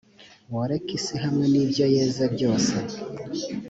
[0.53, 2.73] woreke isi hamwe n’ibyo yezebyose.